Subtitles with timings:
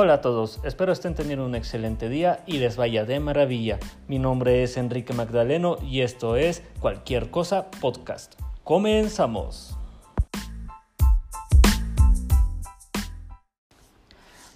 [0.00, 3.80] Hola a todos, espero estén teniendo un excelente día y les vaya de maravilla.
[4.06, 8.40] Mi nombre es Enrique Magdaleno y esto es Cualquier Cosa Podcast.
[8.62, 9.76] Comenzamos.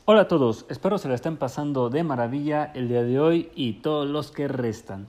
[0.04, 3.72] Hola a todos, espero se la estén pasando de maravilla el día de hoy y
[3.80, 5.08] todos los que restan.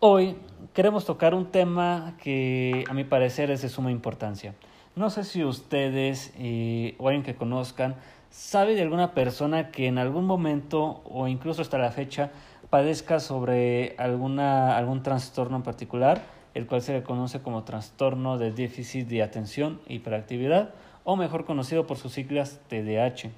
[0.00, 0.36] Hoy
[0.74, 4.54] queremos tocar un tema que a mi parecer es de suma importancia.
[4.96, 7.96] No sé si ustedes eh, o alguien que conozcan
[8.34, 12.32] sabe de alguna persona que en algún momento o incluso hasta la fecha
[12.68, 18.50] padezca sobre alguna, algún trastorno en particular, el cual se le conoce como trastorno de
[18.50, 23.30] déficit de atención e hiperactividad, o mejor conocido por sus siglas TDAH.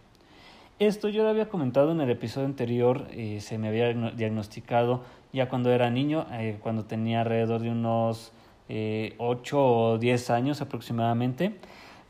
[0.79, 5.51] Esto yo lo había comentado en el episodio anterior, eh, se me había diagnosticado ya
[5.51, 8.33] cuando era niño, eh, cuando tenía alrededor de unos
[8.71, 11.57] eh, 8 o 10 años aproximadamente.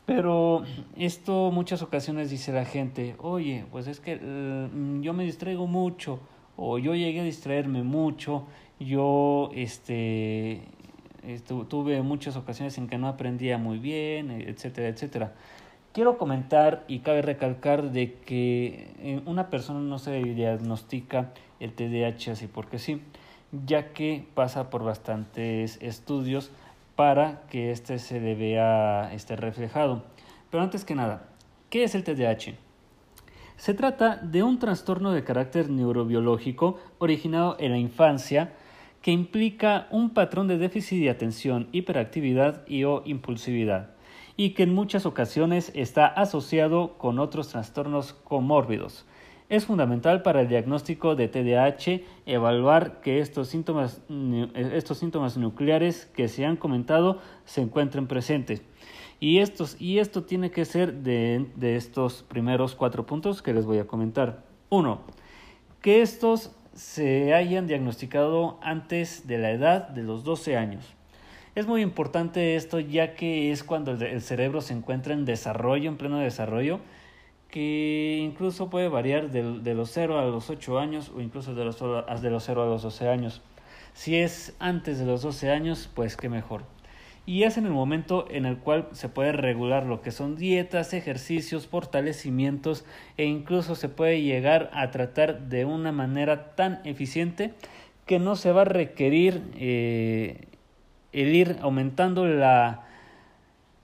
[0.07, 0.63] Pero
[0.95, 6.21] esto muchas ocasiones dice la gente, oye, pues es que mm, yo me distraigo mucho
[6.55, 8.45] o yo llegué a distraerme mucho,
[8.79, 10.61] yo este,
[11.67, 15.33] tuve muchas ocasiones en que no aprendía muy bien, etcétera, etcétera.
[15.91, 22.31] Quiero comentar y cabe recalcar de que eh, una persona no se diagnostica el TDAH
[22.31, 23.01] así porque sí,
[23.51, 26.53] ya que pasa por bastantes estudios
[26.97, 30.03] para que este se vea este reflejado.
[30.49, 31.29] Pero antes que nada,
[31.69, 32.55] ¿qué es el TDAH?
[33.55, 38.53] Se trata de un trastorno de carácter neurobiológico originado en la infancia
[39.03, 43.91] que implica un patrón de déficit de atención, hiperactividad y o impulsividad,
[44.35, 49.05] y que en muchas ocasiones está asociado con otros trastornos comórbidos,
[49.49, 54.01] es fundamental para el diagnóstico de TDAH evaluar que estos síntomas,
[54.55, 58.61] estos síntomas nucleares que se han comentado se encuentren presentes.
[59.19, 63.79] Y, estos, y esto tiene que ser de, estos primeros cuatro puntos que les voy
[63.79, 64.43] a comentar.
[64.69, 65.01] Uno,
[65.81, 70.93] que estos se hayan diagnosticado antes de la edad de los 12 años.
[71.55, 75.97] Es muy importante esto ya que es cuando el cerebro se encuentra en desarrollo, en
[75.97, 76.81] pleno desarrollo,
[77.49, 81.65] que incluso puede variar de, de, los 0 a los 8 años o incluso de
[81.65, 83.41] los, de los 0 a los 12 años.
[83.93, 86.63] Si es antes de los 12 años, pues qué mejor.
[87.25, 90.93] Y es en el momento en el cual se puede regular lo que son dietas,
[90.93, 92.85] ejercicios, fortalecimientos
[93.17, 97.53] e incluso se puede llegar a tratar de una manera tan eficiente
[98.05, 100.47] que no se va a requerir eh,
[101.11, 102.85] el ir aumentando la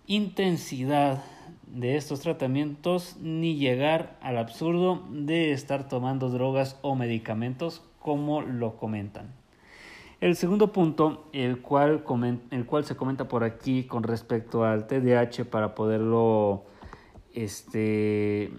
[0.08, 1.22] intensidad
[1.74, 8.78] de estos tratamientos ni llegar al absurdo de estar tomando drogas o medicamentos como lo
[8.78, 9.34] comentan.
[10.22, 12.04] El segundo punto, el cual,
[12.52, 16.64] el cual se comenta por aquí con respecto al TDAH para poderlo
[17.34, 18.52] este,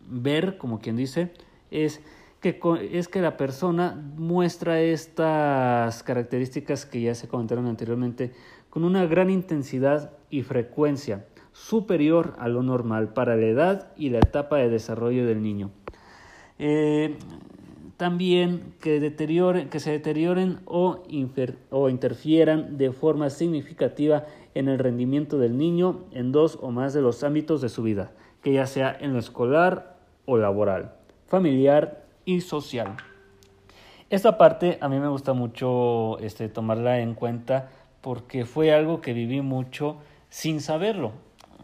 [0.00, 1.32] ver, como quien dice,
[1.70, 2.02] es
[2.40, 2.58] que,
[2.90, 8.32] es que la persona muestra estas características que ya se comentaron anteriormente
[8.68, 14.18] con una gran intensidad y frecuencia superior a lo normal para la edad y la
[14.18, 15.70] etapa de desarrollo del niño.
[16.58, 17.16] Eh,
[17.96, 24.24] también que, deterioren, que se deterioren o, interfieran de forma significativa
[24.54, 28.10] en el rendimiento del niño en dos o más de los ámbitos de su vida,
[28.42, 30.94] que ya sea en lo escolar o laboral,
[31.28, 32.96] familiar y social.
[34.10, 37.70] Esta parte a mí me gusta mucho este, tomarla en cuenta
[38.00, 39.98] porque fue algo que viví mucho
[40.28, 41.12] sin saberlo.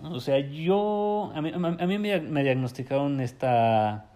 [0.05, 4.11] O sea, yo, a mí, a mí me, diagnosticaron esta,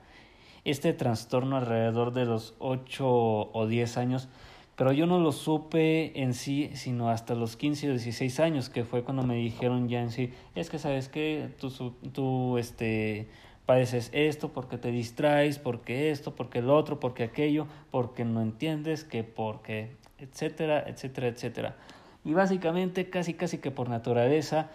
[0.64, 4.28] este trastorno alrededor de los 8 o 10 años,
[4.76, 8.84] pero yo no lo supe en sí, sino hasta los 15 o 16 años, que
[8.84, 11.70] fue cuando me dijeron ya en sí, es que sabes que tú,
[12.12, 13.28] tú este,
[13.66, 19.04] padeces esto, porque te distraes, porque esto, porque el otro, porque aquello, porque no entiendes,
[19.04, 21.76] que porque, etcétera, etcétera, etcétera.
[22.24, 24.70] Y básicamente, casi, casi que por naturaleza,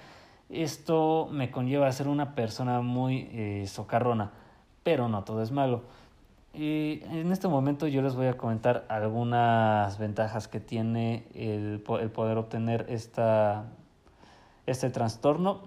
[0.49, 4.31] esto me conlleva a ser una persona muy eh, socarrona,
[4.83, 5.83] pero no todo es malo.
[6.53, 12.09] Y en este momento yo les voy a comentar algunas ventajas que tiene el, el
[12.09, 13.65] poder obtener esta,
[14.65, 15.61] este trastorno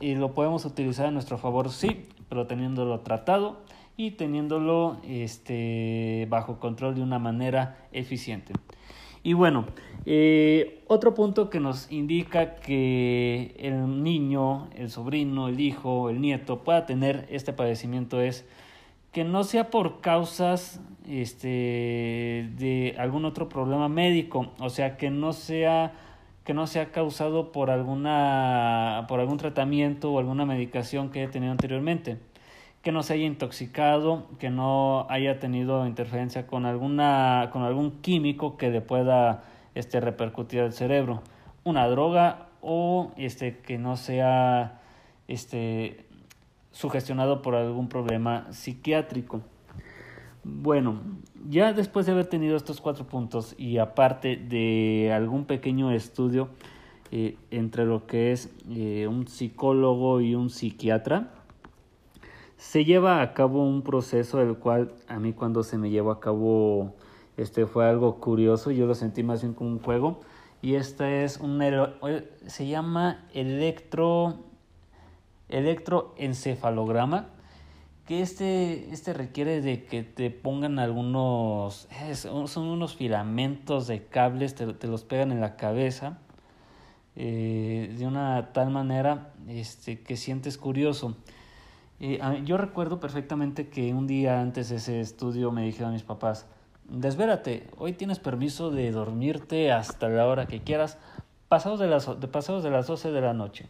[0.00, 3.58] y lo podemos utilizar a nuestro favor, sí, pero teniéndolo tratado
[3.96, 8.52] y teniéndolo este, bajo control de una manera eficiente.
[9.22, 9.66] Y bueno,
[10.06, 16.60] eh, otro punto que nos indica que el niño, el sobrino, el hijo, el nieto
[16.60, 18.46] pueda tener este padecimiento es
[19.12, 25.32] que no sea por causas este, de algún otro problema médico, o sea, que no
[25.32, 25.92] sea
[26.44, 31.52] que no sea causado por alguna por algún tratamiento o alguna medicación que haya tenido
[31.52, 32.16] anteriormente
[32.88, 38.56] que no se haya intoxicado, que no haya tenido interferencia con alguna con algún químico
[38.56, 39.44] que le pueda
[39.74, 41.22] este repercutir al cerebro,
[41.64, 44.80] una droga o este que no sea
[45.26, 46.06] este
[46.70, 49.42] sugestionado por algún problema psiquiátrico.
[50.42, 51.02] Bueno,
[51.46, 56.48] ya después de haber tenido estos cuatro puntos y aparte de algún pequeño estudio
[57.10, 61.34] eh, entre lo que es eh, un psicólogo y un psiquiatra,
[62.58, 66.20] se lleva a cabo un proceso el cual a mí cuando se me llevó a
[66.20, 66.94] cabo
[67.38, 70.20] este fue algo curioso, yo lo sentí más bien como un juego
[70.60, 71.62] y este es un
[72.46, 74.40] se llama electro
[75.48, 77.28] electroencefalograma
[78.06, 81.88] que este, este requiere de que te pongan algunos,
[82.46, 86.18] son unos filamentos de cables, te, te los pegan en la cabeza
[87.16, 91.16] eh, de una tal manera este, que sientes curioso.
[92.00, 96.46] Yo recuerdo perfectamente que un día antes de ese estudio me dijeron mis papás,
[96.88, 100.96] desvérate, hoy tienes permiso de dormirte hasta la hora que quieras,
[101.48, 103.66] pasados de las, de pasados de las 12 de la noche.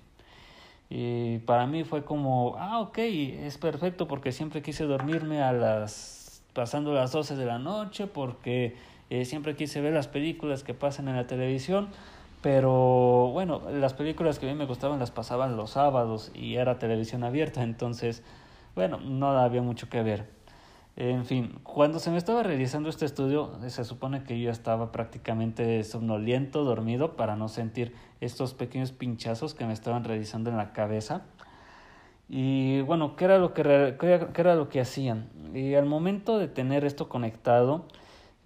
[0.90, 6.42] Y para mí fue como, ah, ok, es perfecto porque siempre quise dormirme a las,
[6.52, 8.76] pasando las 12 de la noche, porque
[9.10, 11.88] eh, siempre quise ver las películas que pasan en la televisión,
[12.40, 16.78] pero bueno, las películas que a mí me gustaban las pasaban los sábados y era
[16.78, 18.22] televisión abierta, entonces,
[18.74, 20.38] bueno, no había mucho que ver.
[20.96, 25.84] En fin, cuando se me estaba realizando este estudio, se supone que yo estaba prácticamente
[25.84, 31.22] somnoliento, dormido, para no sentir estos pequeños pinchazos que me estaban realizando en la cabeza.
[32.28, 35.28] Y bueno, ¿qué era lo que, qué era lo que hacían?
[35.54, 37.86] Y al momento de tener esto conectado,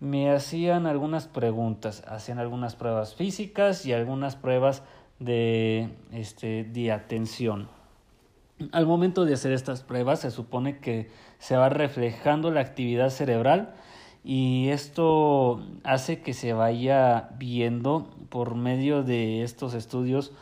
[0.02, 4.82] me hacían algunas preguntas, hacían algunas pruebas físicas y algunas pruebas
[5.20, 7.68] de, este, de atención.
[8.72, 11.08] Al momento de hacer estas pruebas se supone que
[11.38, 13.74] se va reflejando la actividad cerebral
[14.24, 20.32] y esto hace que se vaya viendo por medio de estos estudios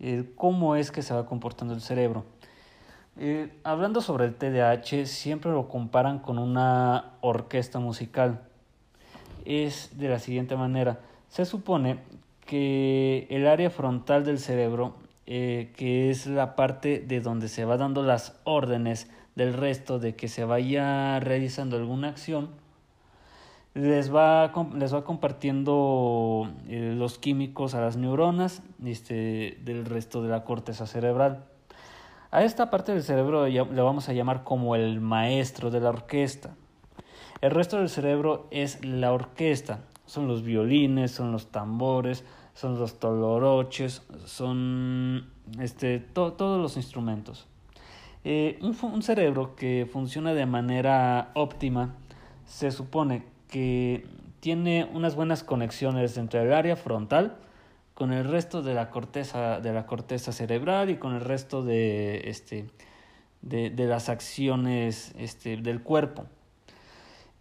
[0.00, 2.24] eh, cómo es que se va comportando el cerebro.
[3.18, 8.48] Eh, hablando sobre el TDAH, siempre lo comparan con una orquesta musical.
[9.46, 11.00] Es de la siguiente manera.
[11.28, 11.98] Se supone
[12.46, 14.94] que el área frontal del cerebro
[15.26, 20.16] eh, que es la parte de donde se va dando las órdenes del resto de
[20.16, 22.50] que se vaya realizando alguna acción,
[23.74, 30.28] les va, les va compartiendo eh, los químicos a las neuronas este, del resto de
[30.28, 31.44] la corteza cerebral.
[32.32, 36.56] A esta parte del cerebro le vamos a llamar como el maestro de la orquesta.
[37.42, 42.24] El resto del cerebro es la orquesta, son los violines, son los tambores,
[42.54, 45.28] son los toloroches, son
[45.58, 47.48] este, todos los instrumentos.
[48.22, 51.96] Eh, un, un, cerebro que funciona de manera óptima
[52.46, 54.06] se supone que
[54.38, 57.38] tiene unas buenas conexiones entre el área frontal
[57.94, 62.22] con el resto de la corteza, de la corteza cerebral y con el resto de,
[62.26, 62.70] este,
[63.40, 66.26] de, de las acciones este, del cuerpo.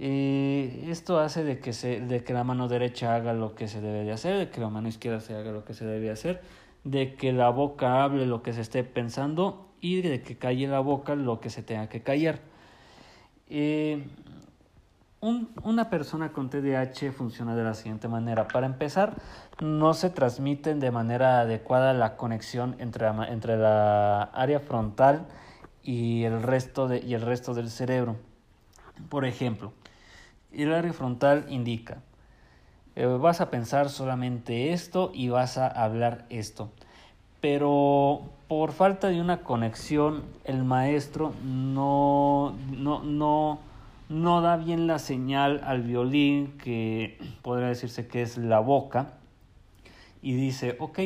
[0.03, 3.81] Y esto hace de que, se, de que la mano derecha haga lo que se
[3.81, 6.41] debe de hacer, de que la mano izquierda se haga lo que se debe hacer,
[6.83, 10.79] de que la boca hable lo que se esté pensando y de que calle la
[10.79, 12.39] boca lo que se tenga que callar.
[15.19, 18.47] un, una persona con TDAH funciona de la siguiente manera.
[18.47, 19.17] Para empezar,
[19.61, 25.27] no se transmiten de manera adecuada la conexión entre la, entre la área frontal
[25.83, 28.15] y el, resto de, y el resto del cerebro.
[29.07, 29.73] Por ejemplo,
[30.53, 31.99] el área frontal indica,
[32.95, 36.71] eh, vas a pensar solamente esto y vas a hablar esto.
[37.39, 43.59] Pero por falta de una conexión, el maestro no, no, no,
[44.09, 49.13] no da bien la señal al violín, que podría decirse que es la boca,
[50.21, 50.99] y dice, ok,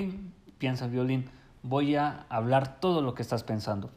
[0.57, 1.25] piensa el violín,
[1.63, 3.89] voy a hablar todo lo que estás pensando.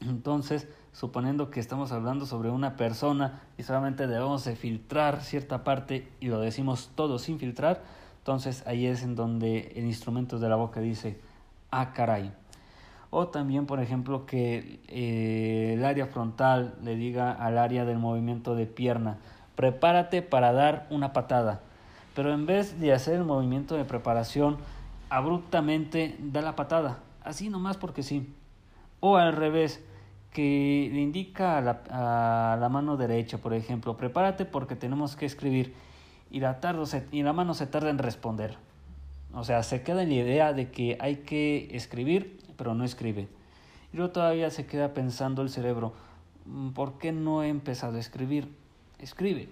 [0.00, 6.08] Entonces, suponiendo que estamos hablando sobre una persona y solamente debemos de filtrar cierta parte
[6.20, 7.82] y lo decimos todo sin filtrar,
[8.18, 11.18] entonces ahí es en donde el instrumento de la boca dice,
[11.70, 12.32] ah, caray.
[13.10, 18.54] O también, por ejemplo, que eh, el área frontal le diga al área del movimiento
[18.54, 19.18] de pierna,
[19.54, 21.60] prepárate para dar una patada.
[22.14, 24.58] Pero en vez de hacer el movimiento de preparación,
[25.10, 28.34] abruptamente da la patada, así nomás porque sí.
[29.00, 29.84] O al revés,
[30.32, 35.26] que le indica a la, a la, mano derecha, por ejemplo, prepárate porque tenemos que
[35.26, 35.74] escribir
[36.30, 38.56] y la, tardo y la mano se tarda en responder.
[39.34, 43.28] O sea, se queda en la idea de que hay que escribir, pero no escribe.
[43.92, 45.92] Y luego todavía se queda pensando el cerebro,
[46.46, 48.48] mm, ¿por qué no he empezado a escribir?
[48.98, 49.48] Escribe.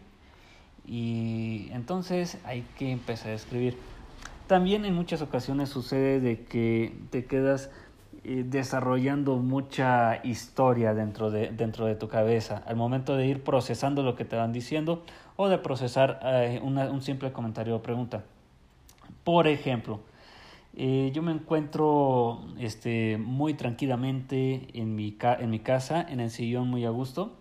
[0.87, 3.77] Y entonces hay que empezar a escribir.
[4.47, 7.71] También en muchas ocasiones sucede de que te quedas
[8.25, 14.15] desarrollando mucha historia dentro de, dentro de tu cabeza al momento de ir procesando lo
[14.15, 15.03] que te van diciendo
[15.37, 18.25] o de procesar eh, un simple comentario o pregunta.
[19.25, 20.01] Por ejemplo,
[20.77, 26.69] eh, yo me encuentro este, muy tranquilamente en mi, en mi casa, en el sillón
[26.69, 27.33] muy a gusto,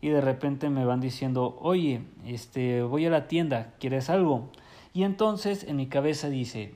[0.00, 4.50] y de repente me van diciendo, oye, este, voy a la tienda, ¿quieres algo?
[4.94, 6.74] Y entonces en mi cabeza dice,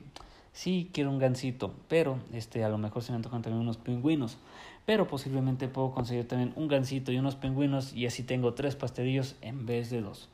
[0.52, 4.38] sí, quiero un gansito, pero este, a lo mejor se me antojan también unos pingüinos,
[4.86, 9.36] pero posiblemente puedo conseguir también un gansito y unos pingüinos y así tengo tres pastelillos
[9.40, 10.28] en vez de dos.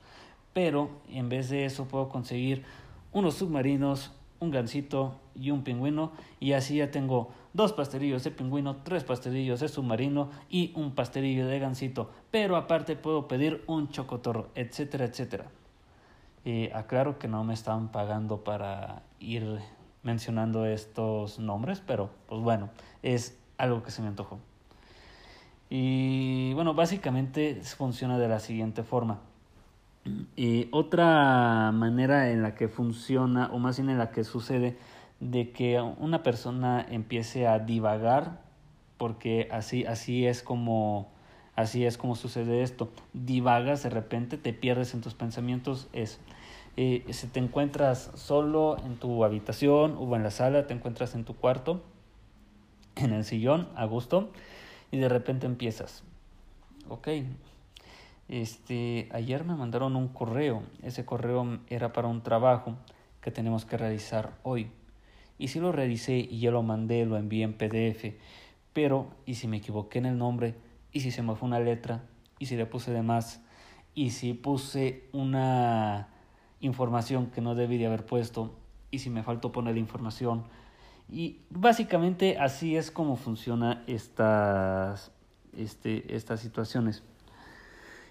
[0.53, 2.65] Pero en vez de eso puedo conseguir
[3.13, 8.77] unos submarinos, un gansito y un pingüino y así ya tengo dos pastelillos de pingüino,
[8.85, 14.51] tres pastelillos de submarino y un pastelillo de gansito, pero aparte puedo pedir un chocotorro,
[14.55, 15.51] etcétera, etcétera.
[16.45, 19.61] Y aclaro que no me estaban pagando para ir
[20.09, 22.71] mencionando estos nombres, pero pues bueno,
[23.03, 24.39] es algo que se me antojó.
[25.69, 29.21] Y bueno, básicamente funciona de la siguiente forma.
[30.35, 34.79] Y otra manera en la que funciona, o más bien en la que sucede,
[35.21, 38.41] de que una persona empiece a divagar,
[38.97, 41.11] porque así, así es como
[41.55, 42.91] así es como sucede esto.
[43.13, 46.19] Divagas de repente, te pierdes en tus pensamientos, es
[46.81, 51.25] eh, si te encuentras solo en tu habitación o en la sala, te encuentras en
[51.25, 51.83] tu cuarto,
[52.95, 54.31] en el sillón, a gusto,
[54.93, 56.05] y de repente empiezas.
[56.89, 57.09] Ok,
[58.29, 60.63] este, ayer me mandaron un correo.
[60.85, 62.77] Ese correo era para un trabajo
[63.23, 64.71] que tenemos que realizar hoy.
[65.37, 68.15] Y si lo realicé y ya lo mandé, lo envié en PDF.
[68.73, 70.55] Pero, ¿y si me equivoqué en el nombre?
[70.93, 72.05] ¿Y si se me fue una letra?
[72.39, 73.43] ¿Y si le puse de más?
[73.97, 76.11] ¿Y si puse una
[76.61, 78.55] información que no debí de haber puesto?
[78.91, 80.45] ¿Y si me faltó poner información?
[81.11, 85.11] Y básicamente así es como funciona estas,
[85.57, 87.03] este, estas situaciones.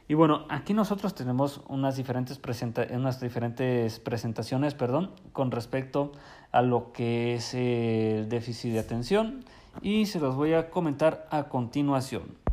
[0.09, 6.13] Y bueno, aquí nosotros tenemos unas diferentes, presenta unas diferentes presentaciones perdón, con respecto
[6.51, 9.43] a lo que es el déficit de atención
[9.81, 12.46] y se los voy a comentar a continuación.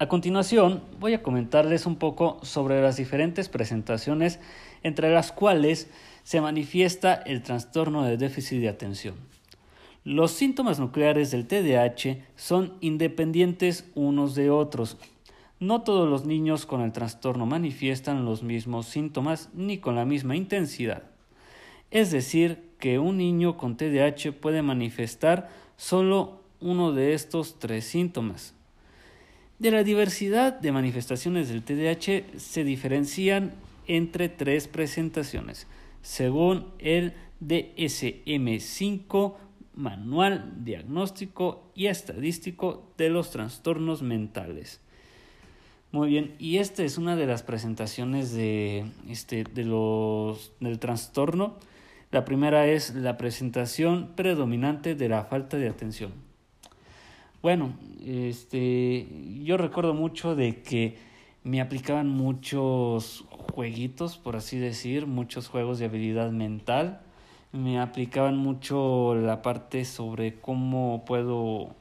[0.00, 4.38] A continuación voy a comentarles un poco sobre las diferentes presentaciones
[4.84, 5.90] entre las cuales
[6.22, 9.16] se manifiesta el trastorno de déficit de atención.
[10.04, 14.98] Los síntomas nucleares del TDAH son independientes unos de otros.
[15.58, 20.36] No todos los niños con el trastorno manifiestan los mismos síntomas ni con la misma
[20.36, 21.02] intensidad.
[21.90, 28.54] Es decir, que un niño con TDAH puede manifestar solo uno de estos tres síntomas.
[29.58, 33.54] De la diversidad de manifestaciones del TDAH se diferencian
[33.88, 35.66] entre tres presentaciones,
[36.00, 39.34] según el DSM-5
[39.74, 44.80] Manual Diagnóstico y Estadístico de los Trastornos Mentales.
[45.90, 51.56] Muy bien, y esta es una de las presentaciones de, este, de los, del trastorno.
[52.12, 56.27] La primera es la presentación predominante de la falta de atención.
[57.40, 59.06] Bueno, este,
[59.44, 60.96] yo recuerdo mucho de que
[61.44, 67.00] me aplicaban muchos jueguitos, por así decir, muchos juegos de habilidad mental.
[67.52, 71.76] Me aplicaban mucho la parte sobre cómo puedo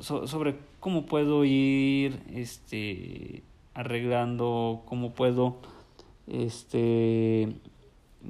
[0.00, 3.42] sobre cómo puedo ir este
[3.74, 5.56] arreglando cómo puedo
[6.26, 7.48] este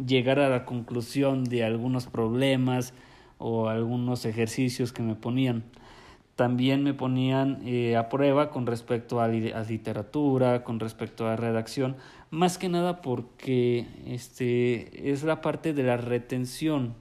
[0.06, 2.92] llegar a la conclusión de algunos problemas
[3.38, 5.64] o algunos ejercicios que me ponían
[6.36, 11.96] también me ponían eh, a prueba con respecto a, a, literatura, con respecto a redacción,
[12.30, 16.94] más que nada porque este, es la parte de la retención,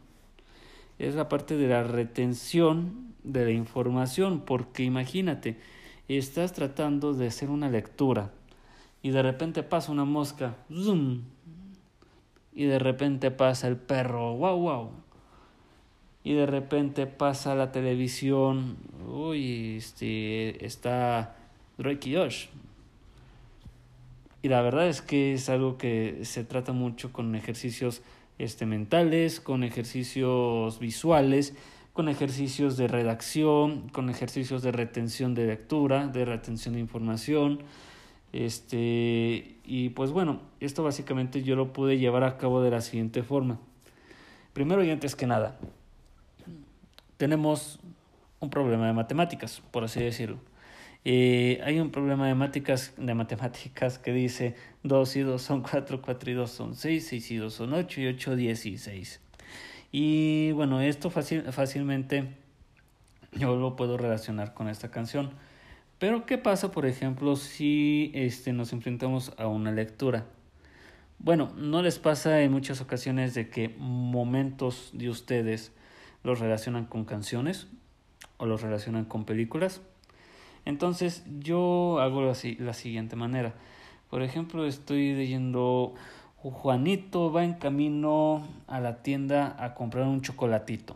[1.00, 5.58] es la parte de la retención de la información, porque imagínate,
[6.08, 8.32] estás tratando de hacer una lectura
[9.02, 11.24] y de repente pasa una mosca, zoom,
[12.54, 15.05] y de repente pasa el perro, wow, wow
[16.26, 18.78] y de repente pasa la televisión,
[19.08, 21.36] uy, este, está
[21.78, 22.48] Drake y Josh.
[24.42, 28.02] Y la verdad es que es algo que se trata mucho con ejercicios
[28.40, 31.54] este, mentales, con ejercicios visuales,
[31.94, 37.60] con ejercicios de redacción, con ejercicios de retención de lectura, de retención de información.
[38.34, 43.22] Este, y pues bueno, esto básicamente yo lo pude llevar a cabo de la siguiente
[43.22, 43.60] forma.
[44.54, 45.60] Primero y antes que nada,
[47.18, 47.80] tenemos
[48.40, 50.40] un problema de matemáticas, por así decirlo.
[51.06, 56.32] Hay un problema de matemáticas, de matemáticas que dice 2 y 2 son 4, 4
[56.32, 59.22] y 2 son 6, 6 y 2 son 8 y 8 16.
[59.92, 62.28] Y bueno, esto fácil, fácilmente
[63.34, 65.32] yo lo puedo relacionar con esta canción.
[66.00, 70.26] Pero ¿qué pasa, por ejemplo, si este, nos enfrentamos a una lectura?
[71.20, 75.72] Bueno, ¿no les pasa en muchas ocasiones de que momentos de ustedes
[76.26, 77.68] los relacionan con canciones
[78.38, 79.82] o los relacionan con películas?
[80.66, 83.54] Entonces yo hago así, la siguiente manera.
[84.10, 85.94] Por ejemplo, estoy leyendo
[86.52, 90.96] Juanito va en camino a la tienda a comprar un chocolatito.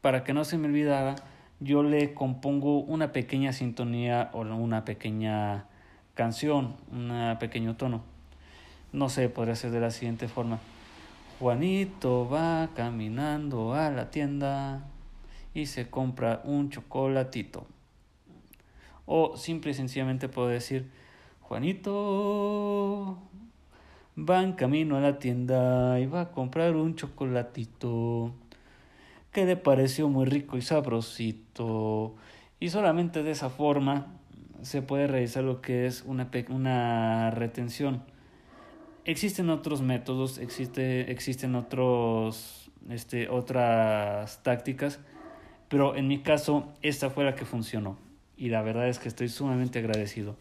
[0.00, 1.16] Para que no se me olvidara,
[1.60, 5.66] yo le compongo una pequeña sintonía o una pequeña
[6.14, 8.02] canción, un pequeño tono.
[8.92, 10.58] No sé, podría ser de la siguiente forma.
[11.40, 14.84] Juanito va caminando a la tienda
[15.52, 17.66] y se compra un chocolatito.
[19.04, 20.90] O simple y sencillamente puedo decir,
[21.40, 23.18] Juanito
[24.16, 28.32] va en camino a la tienda y va a comprar un chocolatito
[29.32, 32.14] que le pareció muy rico y sabrosito.
[32.60, 34.06] Y solamente de esa forma
[34.62, 38.13] se puede realizar lo que es una, una retención.
[39.06, 44.98] Existen otros métodos, existe, existen otros, este, otras tácticas,
[45.68, 47.98] pero en mi caso esta fue la que funcionó
[48.38, 50.36] y la verdad es que estoy sumamente agradecido.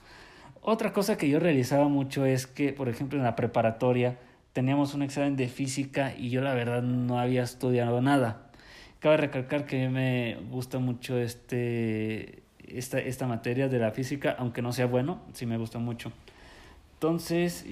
[0.61, 4.17] Otra cosa que yo realizaba mucho es que, por ejemplo, en la preparatoria
[4.53, 8.49] teníamos un examen de física y yo la verdad no había estudiado nada.
[8.99, 14.71] Cabe recalcar que me gusta mucho este, esta, esta materia de la física, aunque no
[14.71, 16.13] sea bueno, sí me gusta mucho.
[17.03, 17.65] Entonces,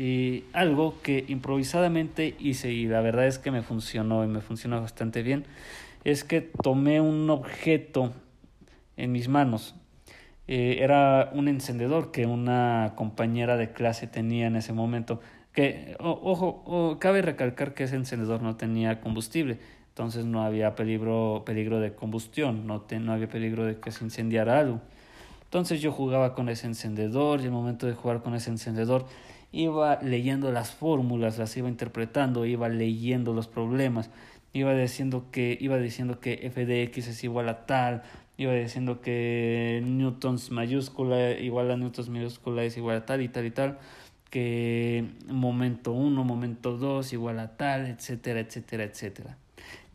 [0.51, 5.23] algo que improvisadamente hice y la verdad es que me funcionó y me funcionó bastante
[5.23, 5.45] bien,
[6.03, 8.11] es que tomé un objeto
[8.97, 9.73] en mis manos,
[10.49, 15.21] eh, era un encendedor que una compañera de clase tenía en ese momento.
[15.53, 21.79] Que, ojo, cabe recalcar que ese encendedor no tenía combustible, entonces no había peligro, peligro
[21.79, 24.81] de combustión, no, no había peligro de que se incendiara algo.
[25.51, 29.05] Entonces yo jugaba con ese encendedor y el momento de jugar con ese encendedor
[29.51, 34.09] iba leyendo las fórmulas, las iba interpretando, iba leyendo los problemas,
[34.53, 38.03] iba diciendo que, iba diciendo que f de x es igual a tal,
[38.37, 43.45] iba diciendo que newtons mayúscula igual a newtons minúscula es igual a tal y tal
[43.45, 43.77] y tal,
[44.29, 49.37] que momento 1, momento 2 igual a tal, etcétera, etcétera, etcétera.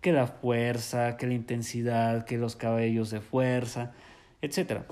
[0.03, 3.93] Que la fuerza, que la intensidad, que los cabellos de fuerza,
[4.43, 4.85] etcétera.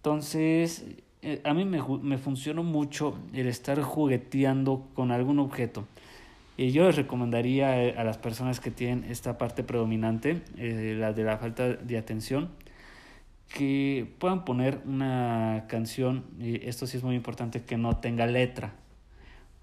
[0.00, 0.86] Entonces,
[1.20, 5.84] eh, a mí me, me funcionó mucho el estar jugueteando con algún objeto.
[6.56, 11.12] Y yo les recomendaría eh, a las personas que tienen esta parte predominante, eh, la
[11.12, 12.50] de la falta de atención,
[13.48, 18.72] que puedan poner una canción, y esto sí es muy importante, que no tenga letra,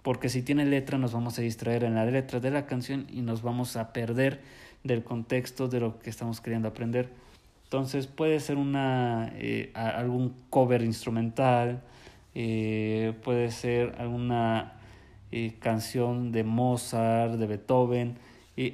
[0.03, 3.21] porque si tiene letra nos vamos a distraer en la letra de la canción y
[3.21, 4.41] nos vamos a perder
[4.83, 7.09] del contexto de lo que estamos queriendo aprender.
[7.67, 11.81] Entonces puede ser una eh, algún cover instrumental,
[12.33, 14.79] eh, puede ser alguna
[15.33, 18.19] eh, canción de Mozart, de Beethoven,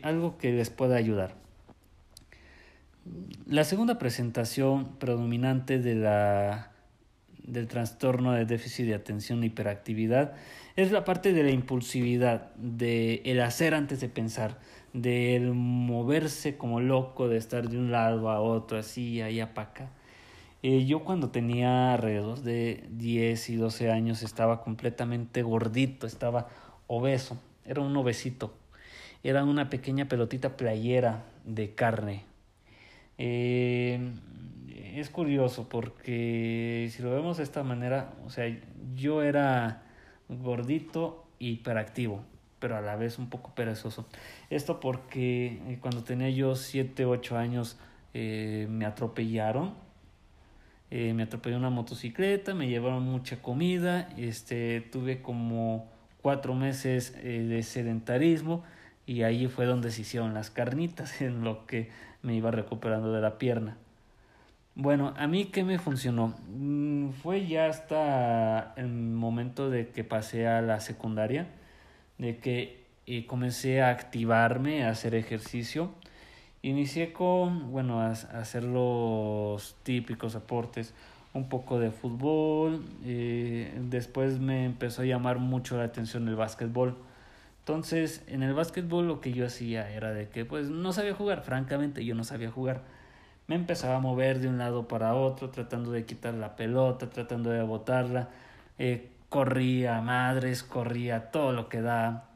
[0.03, 1.33] algo que les pueda ayudar.
[3.47, 6.71] La segunda presentación predominante de la,
[7.43, 10.33] del trastorno de déficit de atención e hiperactividad
[10.75, 14.59] es la parte de la impulsividad, de el hacer antes de pensar,
[14.93, 19.89] del moverse como loco, de estar de un lado a otro, así, allá para acá.
[20.61, 26.47] Eh, yo cuando tenía alrededor de 10 y 12 años estaba completamente gordito, estaba
[26.87, 28.53] obeso, era un obesito,
[29.23, 32.23] era una pequeña pelotita playera de carne,
[33.17, 33.99] eh,
[34.95, 38.45] es curioso porque si lo vemos de esta manera, o sea,
[38.95, 39.83] yo era
[40.29, 42.23] gordito hiperactivo,
[42.63, 44.05] pero a la vez un poco perezoso.
[44.49, 47.77] Esto porque eh, cuando tenía yo 7, 8 años
[48.13, 49.73] eh, me atropellaron.
[50.89, 57.63] Eh, me atropelló una motocicleta, me llevaron mucha comida, este, tuve como cuatro meses de
[57.63, 58.63] sedentarismo
[59.05, 61.89] y ahí fue donde se hicieron las carnitas, en lo que
[62.21, 63.75] me iba recuperando de la pierna.
[64.75, 66.33] Bueno, a mí qué me funcionó?
[66.47, 71.49] Mm, fue ya hasta el momento de que pasé a la secundaria,
[72.23, 75.91] de que eh, comencé a activarme, a hacer ejercicio.
[76.63, 80.93] Inicié con, bueno, a, hacer los típicos aportes,
[81.33, 86.95] un poco de fútbol, eh, después me empezó a llamar mucho la atención el básquetbol
[87.63, 91.43] entonces, en el básquetbol lo que yo hacía era de que pues no sabía jugar,
[91.43, 92.81] francamente yo no sabía jugar,
[93.47, 97.51] me empezaba a mover de un lado para otro, tratando de quitar la pelota, tratando
[97.51, 98.27] de botarla.
[98.79, 102.29] Eh, corría madres, corría todo lo que da,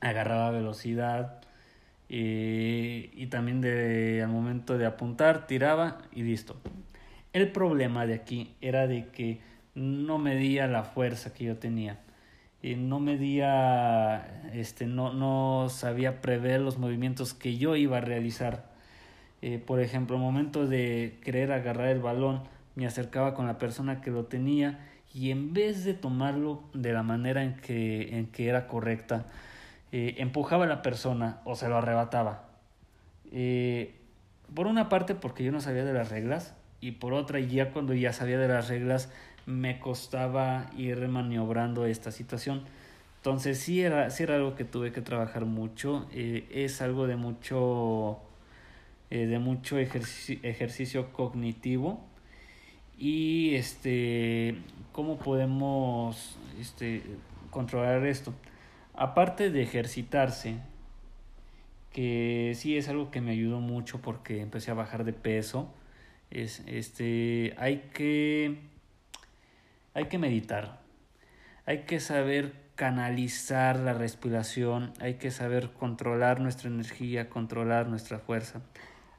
[0.00, 1.40] agarraba velocidad
[2.08, 3.64] y, también
[4.20, 6.56] al momento de apuntar tiraba y listo.
[7.32, 9.42] El problema de aquí era de que
[9.76, 12.00] no medía la fuerza que yo tenía.
[12.62, 18.72] Y no medía, este, no, no sabía prever los movimientos que yo iba a realizar.
[19.40, 22.42] Eh, por ejemplo, al momento de querer agarrar el balón,
[22.74, 24.80] me acercaba con la persona que lo tenía
[25.14, 29.26] y en vez de tomarlo de la manera en que, en que era correcta,
[29.92, 32.48] eh, empujaba a la persona o se lo arrebataba.
[33.30, 33.94] Eh,
[34.52, 37.94] por una parte porque yo no sabía de las reglas y por otra ya cuando
[37.94, 39.10] ya sabía de las reglas
[39.46, 42.64] me costaba ir maniobrando esta situación.
[43.18, 47.16] Entonces sí era, sí era algo que tuve que trabajar mucho, eh, es algo de
[47.16, 48.18] mucho,
[49.10, 52.04] eh, de mucho ejercicio, ejercicio cognitivo
[52.98, 54.58] y este,
[54.92, 57.02] cómo podemos este,
[57.50, 58.34] controlar esto.
[58.94, 60.58] Aparte de ejercitarse,
[61.92, 65.72] que sí es algo que me ayudó mucho porque empecé a bajar de peso,
[66.30, 68.58] es, este, hay que
[69.94, 70.80] hay que meditar,
[71.66, 78.60] hay que saber canalizar la respiración, hay que saber controlar nuestra energía, controlar nuestra fuerza.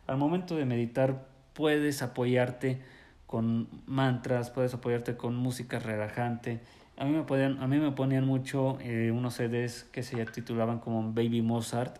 [0.05, 2.81] Al momento de meditar puedes apoyarte
[3.25, 6.59] con mantras, puedes apoyarte con música relajante.
[6.97, 10.79] A mí me, ponían, a mí me ponían mucho eh, unos CDs que se titulaban
[10.79, 11.97] como Baby Mozart.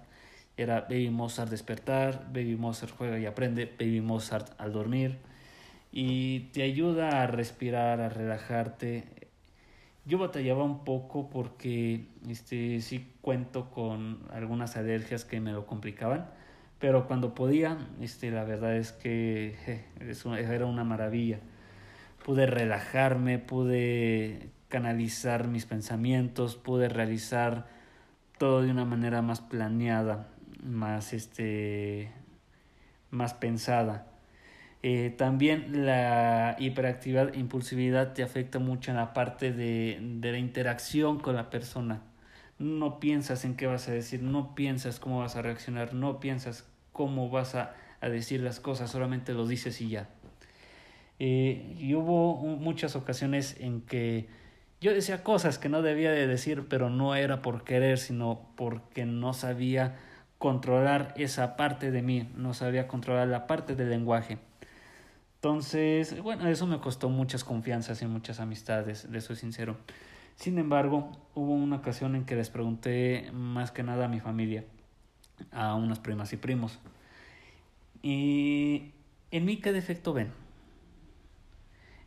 [0.58, 5.20] Era Baby Mozart despertar, Baby Mozart juega y aprende, Baby Mozart al dormir
[5.96, 9.06] y te ayuda a respirar, a relajarte.
[10.04, 16.30] Yo batallaba un poco porque este, sí cuento con algunas alergias que me lo complicaban,
[16.80, 19.56] pero cuando podía, este, la verdad es que
[20.00, 21.40] era una maravilla.
[22.24, 27.68] Pude relajarme, pude canalizar mis pensamientos, pude realizar
[28.38, 30.28] todo de una manera más planeada,
[30.64, 32.12] más, este,
[33.10, 34.08] más pensada.
[34.84, 41.20] Eh, también la hiperactividad impulsividad te afecta mucho en la parte de, de la interacción
[41.20, 42.02] con la persona.
[42.58, 46.66] No piensas en qué vas a decir, no piensas cómo vas a reaccionar, no piensas
[46.94, 50.10] cómo vas a, a decir las cosas, solamente lo dices y ya.
[51.20, 54.28] Eh, y hubo muchas ocasiones en que
[54.82, 59.06] yo decía cosas que no debía de decir, pero no era por querer, sino porque
[59.06, 59.96] no sabía
[60.38, 64.38] controlar esa parte de mí, no sabía controlar la parte del lenguaje.
[65.36, 69.78] Entonces, bueno, eso me costó muchas confianzas y muchas amistades, de soy sincero.
[70.36, 74.66] Sin embargo, hubo una ocasión en que les pregunté más que nada a mi familia,
[75.52, 76.80] a unas primas y primos.
[78.02, 78.92] Y
[79.32, 80.32] en mí, ¿qué defecto ven?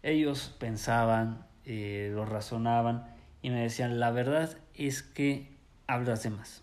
[0.02, 3.04] Ellos pensaban, eh, lo razonaban
[3.42, 6.62] y me decían, la verdad es que hablas de más.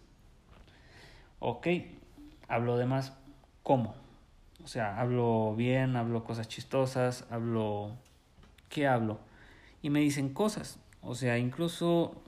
[1.39, 1.67] Ok,
[2.47, 3.13] hablo de más.
[3.63, 3.95] ¿Cómo?
[4.63, 7.91] O sea, hablo bien, hablo cosas chistosas, hablo...
[8.69, 9.19] ¿Qué hablo?
[9.81, 10.79] Y me dicen cosas.
[11.05, 12.21] O sea, incluso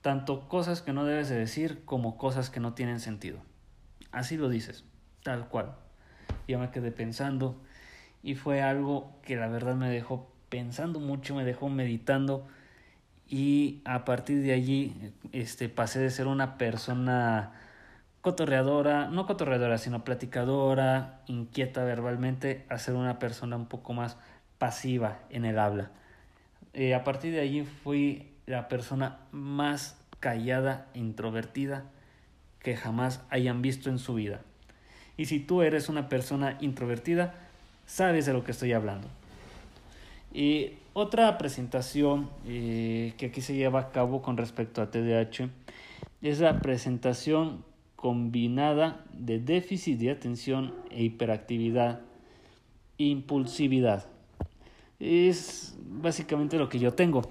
[0.00, 3.38] tanto cosas que no debes de decir como cosas que no tienen sentido.
[4.12, 4.84] Así lo dices,
[5.22, 5.74] tal cual.
[6.46, 7.60] Yo me quedé pensando
[8.22, 12.46] y fue algo que la verdad me dejó pensando mucho, me dejó meditando
[13.28, 17.52] y a partir de allí este pasé de ser una persona
[18.20, 24.16] cotorreadora, no cotorreadora, sino platicadora, inquieta verbalmente, a ser una persona un poco más
[24.58, 25.90] pasiva en el habla.
[26.76, 31.84] Eh, a partir de allí fui la persona más callada e introvertida
[32.60, 34.42] que jamás hayan visto en su vida.
[35.16, 37.32] Y si tú eres una persona introvertida,
[37.86, 39.08] sabes de lo que estoy hablando.
[40.34, 45.48] Y otra presentación eh, que aquí se lleva a cabo con respecto a TDAH
[46.20, 47.64] es la presentación
[47.96, 52.00] combinada de déficit de atención e hiperactividad,
[52.98, 54.15] impulsividad.
[54.98, 57.22] Es básicamente lo que yo tengo.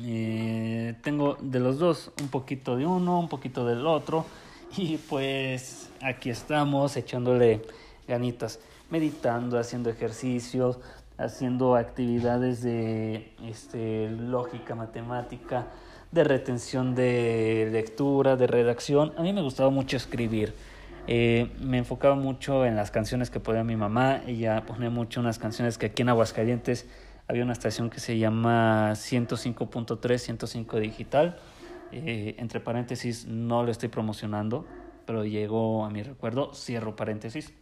[0.00, 4.24] Eh, tengo de los dos, un poquito de uno, un poquito del otro.
[4.76, 7.62] Y pues aquí estamos echándole
[8.06, 10.78] ganitas, meditando, haciendo ejercicios,
[11.16, 15.68] haciendo actividades de este, lógica, matemática,
[16.12, 19.14] de retención de lectura, de redacción.
[19.16, 20.54] A mí me gustaba mucho escribir.
[21.10, 24.20] Eh, me enfocaba mucho en las canciones que ponía mi mamá.
[24.26, 26.86] Ella ponía mucho unas canciones que aquí en Aguascalientes
[27.26, 31.38] había una estación que se llama 105.3, 105 digital.
[31.92, 34.66] Eh, entre paréntesis, no lo estoy promocionando,
[35.06, 37.54] pero llegó a mi recuerdo, cierro paréntesis.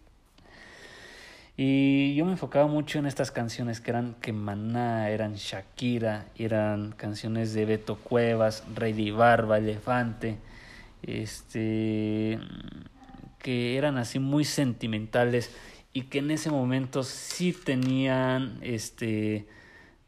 [1.57, 6.93] Y yo me enfocaba mucho en estas canciones que eran que Maná, eran Shakira, eran
[6.93, 10.37] canciones de Beto Cuevas, Rey Barba, Elefante,
[11.03, 12.41] este,
[13.39, 15.51] que eran así muy sentimentales
[15.93, 19.47] y que en ese momento sí tenían, este,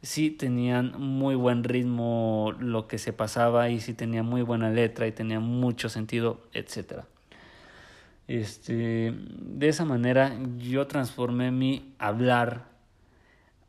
[0.03, 5.07] sí tenían muy buen ritmo lo que se pasaba y sí tenía muy buena letra
[5.07, 7.07] y tenía mucho sentido, etcétera.
[8.27, 12.67] Este, de esa manera yo transformé mi hablar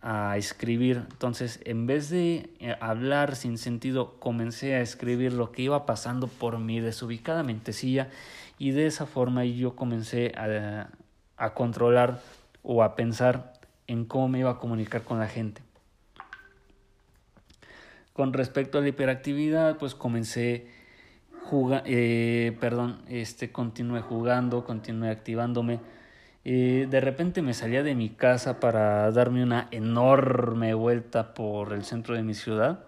[0.02, 1.04] a escribir.
[1.10, 6.28] Entonces, en vez de eh, hablar sin sentido, comencé a escribir lo que iba pasando
[6.28, 8.10] por mi desubicada mentecilla
[8.60, 10.90] y de esa forma yo comencé a,
[11.38, 12.20] a controlar
[12.62, 13.54] o a pensar
[13.88, 15.64] en cómo me iba a comunicar con la gente.
[18.14, 20.68] Con respecto a la hiperactividad, pues comencé
[21.86, 25.80] eh, perdón, este, continué jugando, continué activándome.
[26.46, 31.84] Eh, de repente me salía de mi casa para darme una enorme vuelta por el
[31.84, 32.84] centro de mi ciudad.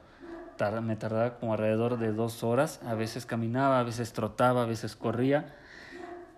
[0.84, 2.79] me tardaba como alrededor de dos horas.
[2.86, 5.55] A veces caminaba, a veces trotaba, a veces corría.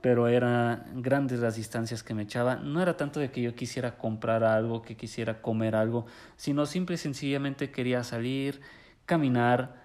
[0.04, 2.58] Pero eran grandes las distancias que me echaba.
[2.58, 6.96] No era tanto de que yo quisiera comprar algo, que quisiera comer algo, sino simple
[6.96, 8.62] y sencillamente quería salir,
[9.08, 9.82] caminar,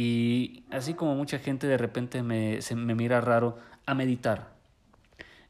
[0.00, 4.52] y así como mucha gente de repente me, se, me mira raro, a meditar.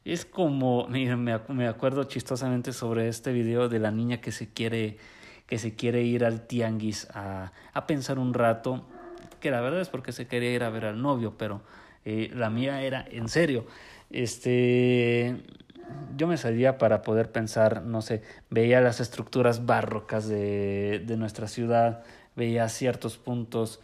[0.05, 4.97] Es como, me, me acuerdo chistosamente sobre este video de la niña que se quiere,
[5.45, 8.87] que se quiere ir al tianguis a, a pensar un rato,
[9.39, 11.61] que la verdad es porque se quería ir a ver al novio, pero
[12.05, 13.67] eh, la mía era en serio.
[14.09, 15.37] Este,
[16.17, 21.47] yo me salía para poder pensar, no sé, veía las estructuras barrocas de, de nuestra
[21.47, 22.03] ciudad,
[22.35, 23.79] veía ciertos puntos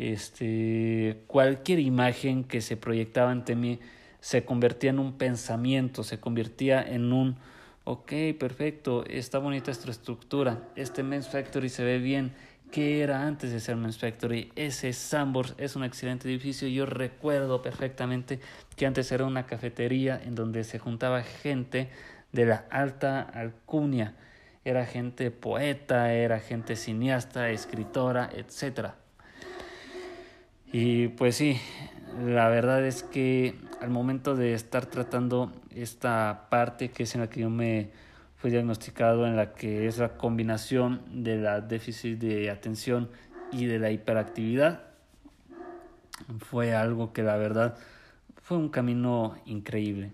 [0.00, 3.80] este, cualquier imagen que se proyectaba ante mí
[4.20, 7.36] se convertía en un pensamiento, se convertía en un,
[7.84, 12.32] ok, perfecto, está bonita esta estructura, este Men's Factory se ve bien,
[12.70, 14.50] ¿qué era antes de ser Men's Factory?
[14.56, 18.40] Ese Sambors es un excelente edificio, yo recuerdo perfectamente
[18.80, 21.90] que antes era una cafetería en donde se juntaba gente
[22.32, 24.14] de la alta alcurnia,
[24.64, 28.94] era gente poeta, era gente cineasta, escritora, etcétera.
[30.72, 31.60] Y pues sí,
[32.24, 37.28] la verdad es que al momento de estar tratando esta parte que es en la
[37.28, 37.90] que yo me
[38.36, 43.10] fui diagnosticado, en la que es la combinación de la déficit de atención
[43.52, 44.84] y de la hiperactividad,
[46.38, 47.76] fue algo que la verdad
[48.50, 50.10] fue un camino increíble.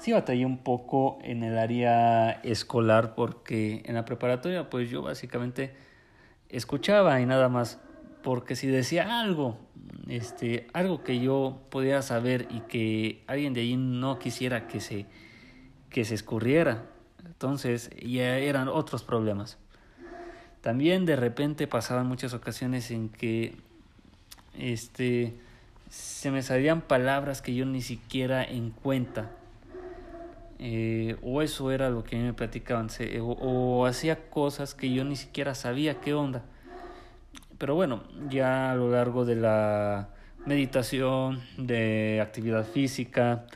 [0.00, 5.72] Sí batallé un poco en el área escolar porque en la preparatoria pues yo básicamente
[6.48, 7.78] escuchaba y nada más
[8.24, 9.56] porque si decía algo,
[10.08, 15.06] este, algo que yo podía saber y que alguien de allí no quisiera que se,
[15.90, 16.86] que se escurriera,
[17.24, 19.58] entonces ya eran otros problemas.
[20.60, 23.54] También de repente pasaban muchas ocasiones en que
[24.54, 25.38] este,
[25.90, 29.30] se me salían palabras que yo ni siquiera en cuenta.
[30.60, 32.88] Eh, o eso era lo que me platicaban,
[33.20, 36.42] o hacía cosas que yo ni siquiera sabía qué onda.
[37.58, 40.08] Pero bueno, ya a lo largo de la
[40.46, 43.46] meditación, de actividad física,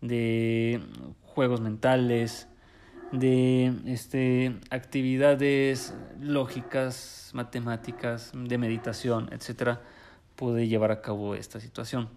[0.00, 0.80] de
[1.24, 2.48] juegos mentales,
[3.12, 9.80] de este, actividades lógicas, matemáticas, de meditación, etcétera,
[10.40, 12.08] pude llevar a cabo esta situación.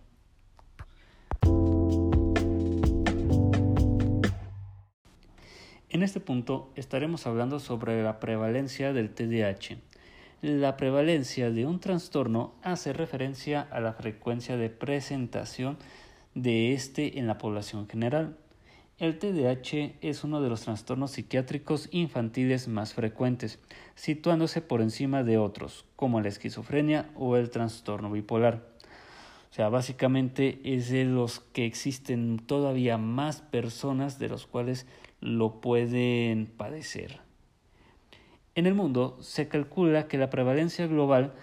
[5.89, 9.77] En este punto estaremos hablando sobre la prevalencia del TDAH
[10.43, 15.77] la prevalencia de un trastorno hace referencia a la frecuencia de presentación
[16.35, 18.35] de este en la población general.
[19.03, 23.59] El TDAH es uno de los trastornos psiquiátricos infantiles más frecuentes,
[23.95, 28.65] situándose por encima de otros, como la esquizofrenia o el trastorno bipolar.
[29.51, 34.87] O sea, básicamente es de los que existen todavía más personas de los cuales
[35.19, 37.19] lo pueden padecer.
[38.55, 41.33] En el mundo se calcula que la prevalencia global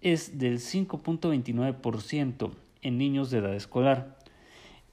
[0.00, 2.52] es del 5.29%
[2.82, 4.13] en niños de edad escolar.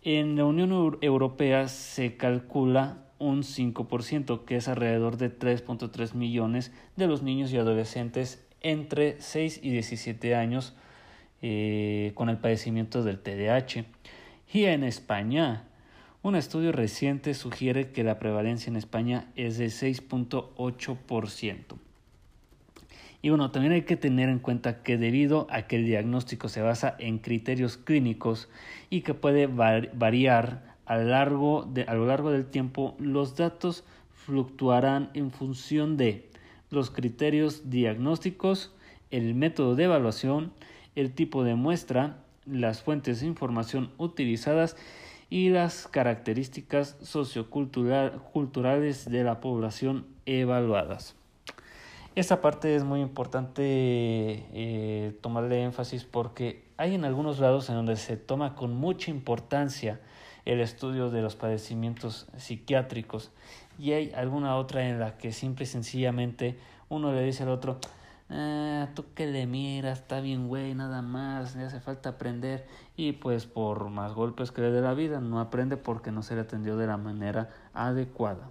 [0.04, 7.06] En la Unión Europea se calcula un 5%, que es alrededor de 3.3 millones de
[7.06, 10.74] los niños y adolescentes entre 6 y 17 años
[11.44, 13.86] eh, con el padecimiento del TDAH.
[14.52, 15.68] Y en España
[16.24, 21.91] un estudio reciente sugiere que la prevalencia en España es de 6.8%.
[23.22, 26.62] Y bueno, también hay que tener en cuenta que debido a que el diagnóstico se
[26.62, 28.50] basa en criterios clínicos
[28.90, 35.12] y que puede variar a, largo de, a lo largo del tiempo los datos fluctuarán
[35.14, 36.32] en función de
[36.72, 38.74] los criterios diagnósticos,
[39.12, 40.54] el método de evaluación,
[40.96, 44.78] el tipo de muestra, las fuentes de información utilizadas
[45.30, 51.21] y las características socioculturales de la población evaluadas.
[52.14, 57.96] Esta parte es muy importante eh, tomarle énfasis porque hay en algunos lados en donde
[57.96, 60.02] se toma con mucha importancia
[60.44, 63.32] el estudio de los padecimientos psiquiátricos
[63.80, 67.80] y hay alguna otra en la que simple y sencillamente uno le dice al otro,
[68.30, 73.14] ah, tú que le miras, está bien güey, nada más, le hace falta aprender y
[73.14, 76.42] pues por más golpes que le dé la vida no aprende porque no se le
[76.42, 78.50] atendió de la manera adecuada.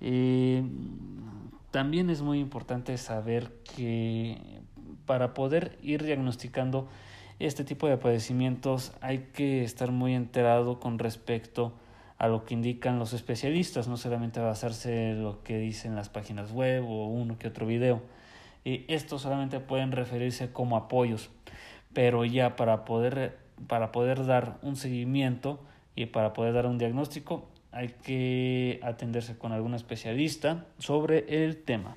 [0.00, 0.64] Eh,
[1.70, 4.38] también es muy importante saber que
[5.06, 6.88] para poder ir diagnosticando
[7.38, 11.72] este tipo de padecimientos hay que estar muy enterado con respecto
[12.18, 16.52] a lo que indican los especialistas, no solamente basarse en lo que dicen las páginas
[16.52, 18.02] web o uno que otro video.
[18.62, 21.30] Y estos solamente pueden referirse como apoyos,
[21.94, 25.60] pero ya para poder, para poder dar un seguimiento
[25.96, 31.96] y para poder dar un diagnóstico hay que atenderse con algún especialista sobre el tema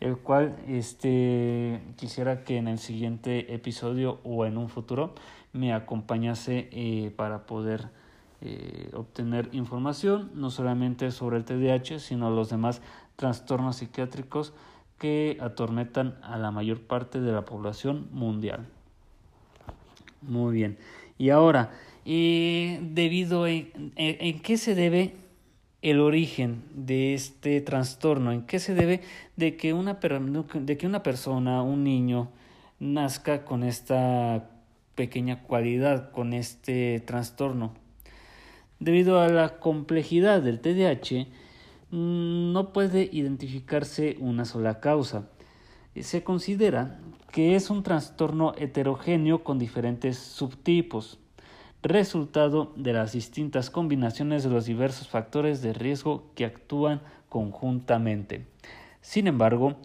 [0.00, 5.14] el cual este quisiera que en el siguiente episodio o en un futuro
[5.52, 7.88] me acompañase eh, para poder
[8.40, 12.80] eh, obtener información no solamente sobre el TDAH sino los demás
[13.16, 14.54] trastornos psiquiátricos
[14.98, 18.66] que atormentan a la mayor parte de la población mundial.
[20.20, 20.78] Muy bien.
[21.16, 21.70] Y ahora,
[22.10, 25.14] debido en, en, qué se debe
[25.80, 29.00] el origen de este trastorno, en qué se debe
[29.36, 32.30] de que una, de que una persona, un niño,
[32.80, 34.50] nazca con esta
[34.96, 37.74] pequeña cualidad, con este trastorno.
[38.80, 41.28] Debido a la complejidad del TDAH,
[41.90, 45.28] mm, no puede identificarse una sola causa.
[45.94, 46.98] Se considera
[47.30, 51.20] que es un trastorno heterogéneo con diferentes subtipos
[51.82, 58.46] resultado de las distintas combinaciones de los diversos factores de riesgo que actúan conjuntamente.
[59.00, 59.76] Sin embargo,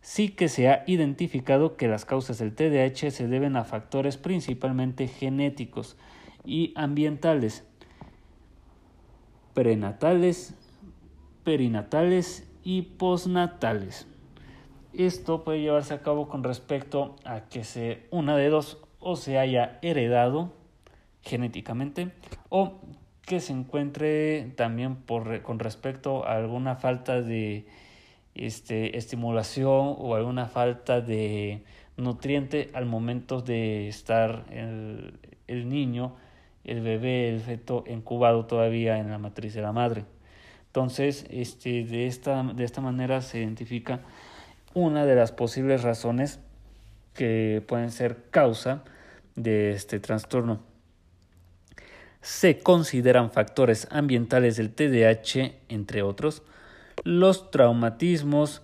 [0.00, 5.08] sí que se ha identificado que las causas del TDAH se deben a factores principalmente
[5.08, 5.96] genéticos
[6.44, 7.64] y ambientales,
[9.52, 10.54] prenatales,
[11.44, 14.06] perinatales y postnatales.
[14.94, 19.38] Esto puede llevarse a cabo con respecto a que se una de dos o se
[19.38, 20.61] haya heredado
[21.22, 22.10] genéticamente
[22.48, 22.80] o
[23.22, 27.66] que se encuentre también por, con respecto a alguna falta de
[28.34, 31.64] este, estimulación o alguna falta de
[31.96, 36.16] nutriente al momento de estar el, el niño,
[36.64, 40.04] el bebé, el feto incubado todavía en la matriz de la madre.
[40.66, 44.00] Entonces, este, de, esta, de esta manera se identifica
[44.74, 46.40] una de las posibles razones
[47.14, 48.82] que pueden ser causa
[49.36, 50.71] de este trastorno
[52.22, 56.42] se consideran factores ambientales del TDAH, entre otros,
[57.04, 58.62] los traumatismos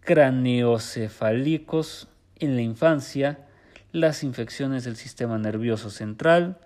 [0.00, 3.46] craneocefálicos en la infancia,
[3.92, 6.58] las infecciones del sistema nervioso central,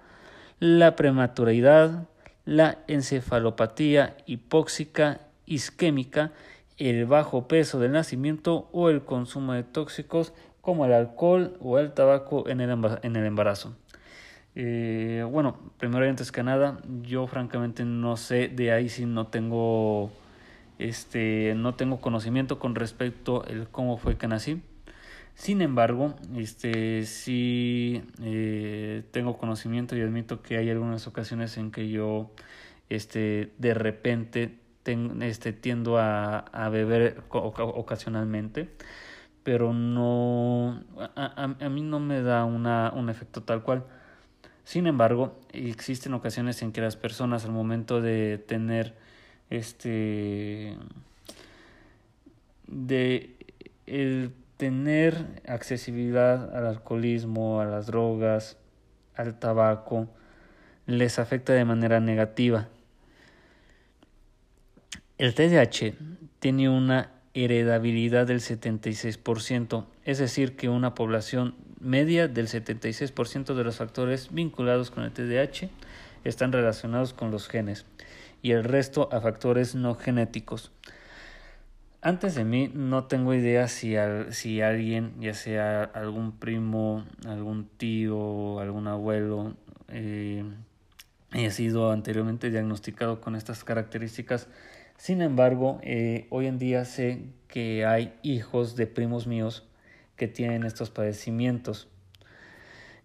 [0.60, 2.08] la prematuridad,
[2.44, 6.30] la encefalopatía hipóxica isquémica,
[6.76, 11.92] el bajo peso del nacimiento o el consumo de tóxicos como el alcohol o el
[11.92, 13.74] tabaco en el embarazo.
[14.54, 19.28] Eh, bueno, primero y antes que nada, yo francamente no sé de ahí si no
[19.28, 20.10] tengo
[20.78, 24.62] este no tengo conocimiento con respecto el cómo fue que nací.
[25.34, 31.88] Sin embargo, este sí eh, tengo conocimiento y admito que hay algunas ocasiones en que
[31.90, 32.30] yo
[32.88, 34.58] este de repente
[35.20, 38.70] este tiendo a, a beber ocasionalmente
[39.42, 40.82] pero no
[41.14, 43.84] a, a, mí no me da una, un efecto tal cual
[44.68, 48.94] sin embargo, existen ocasiones en que las personas al momento de tener
[49.48, 50.76] este
[52.66, 53.34] de
[53.86, 58.58] el tener accesibilidad al alcoholismo, a las drogas,
[59.16, 60.06] al tabaco,
[60.84, 62.68] les afecta de manera negativa.
[65.16, 65.94] El TDAH
[66.40, 73.76] tiene una heredabilidad del 76%, es decir, que una población media del 76% de los
[73.76, 75.68] factores vinculados con el TDAH
[76.24, 77.86] están relacionados con los genes
[78.42, 80.72] y el resto a factores no genéticos.
[82.00, 83.96] Antes de mí no tengo idea si,
[84.30, 89.56] si alguien, ya sea algún primo, algún tío, algún abuelo,
[89.88, 90.44] eh,
[91.32, 94.46] he sido anteriormente diagnosticado con estas características.
[94.96, 99.67] Sin embargo, eh, hoy en día sé que hay hijos de primos míos
[100.18, 101.88] que tienen estos padecimientos.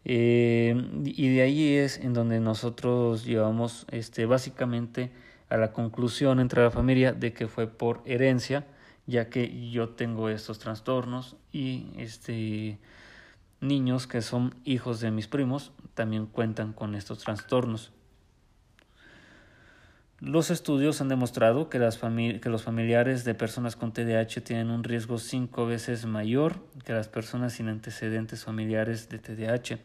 [0.03, 5.11] Eh, y de ahí es en donde nosotros llevamos este, básicamente
[5.47, 8.65] a la conclusión entre la familia de que fue por herencia,
[9.05, 12.79] ya que yo tengo estos trastornos y este,
[13.61, 17.93] niños que son hijos de mis primos también cuentan con estos trastornos.
[20.23, 24.85] Los estudios han demostrado que, las que, los familiares de personas con TDAH tienen un
[24.85, 29.79] riesgo cinco veces mayor que las personas sin antecedentes familiares de TDAH.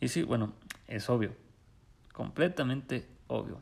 [0.00, 0.54] Y sí, bueno,
[0.88, 1.34] es obvio,
[2.14, 3.60] completamente obvio.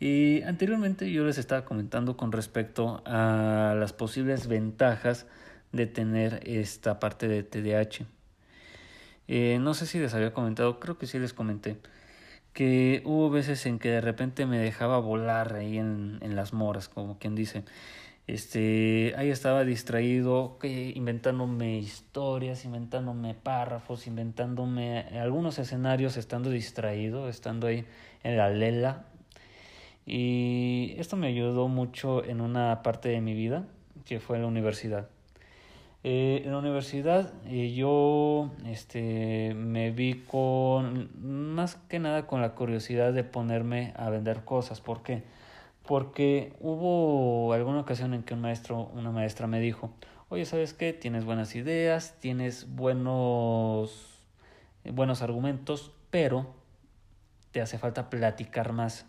[0.00, 5.26] Y anteriormente yo les estaba comentando con respecto a las posibles ventajas
[5.70, 8.04] de tener esta parte de TDAH.
[9.28, 11.78] Eh, no sé si les había comentado, creo que sí les comenté
[12.56, 16.88] que hubo veces en que de repente me dejaba volar ahí en, en las moras,
[16.88, 17.64] como quien dice.
[18.26, 27.66] Este, ahí estaba distraído, que, inventándome historias, inventándome párrafos, inventándome algunos escenarios, estando distraído, estando
[27.66, 27.84] ahí
[28.24, 29.04] en la lela.
[30.06, 33.66] Y esto me ayudó mucho en una parte de mi vida,
[34.06, 35.10] que fue la universidad.
[36.08, 42.54] Eh, en la universidad eh, yo este, me vi con, más que nada con la
[42.54, 44.80] curiosidad de ponerme a vender cosas.
[44.80, 45.24] ¿Por qué?
[45.84, 49.90] Porque hubo alguna ocasión en que un maestro, una maestra me dijo,
[50.28, 50.92] oye, ¿sabes qué?
[50.92, 54.20] Tienes buenas ideas, tienes buenos,
[54.84, 56.54] buenos argumentos, pero
[57.50, 59.06] te hace falta platicar más.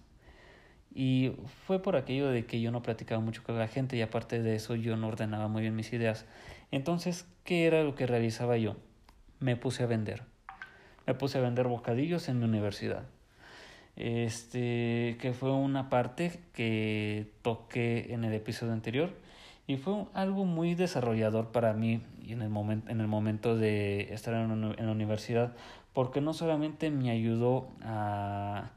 [0.95, 1.34] Y
[1.68, 4.56] fue por aquello de que yo no platicaba mucho con la gente y aparte de
[4.56, 6.26] eso yo no ordenaba muy bien mis ideas.
[6.72, 8.76] Entonces, ¿qué era lo que realizaba yo?
[9.39, 10.24] Me puse a vender.
[11.05, 13.03] Me puse a vender bocadillos en mi universidad.
[13.95, 19.09] Este, que fue una parte que toqué en el episodio anterior
[19.65, 24.36] y fue algo muy desarrollador para mí en el, momento en el momento de estar
[24.36, 25.55] en, en la universidad,
[25.93, 28.72] porque no solamente me ayudó a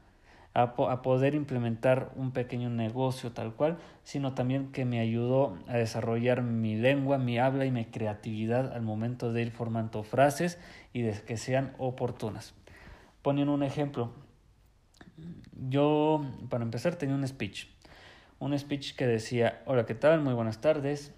[0.53, 6.41] a, poder implementar un pequeño negocio tal cual, sino también que me ayudó a desarrollar
[6.41, 10.59] mi lengua, mi habla y mi creatividad al momento de ir formando frases
[10.93, 12.53] y de que sean oportunas.
[13.21, 14.11] Poniendo un ejemplo,
[15.69, 17.67] yo para empezar tenía un speech,
[18.39, 20.21] un speech que decía, hola, ¿qué tal?
[20.21, 21.13] Muy buenas tardes.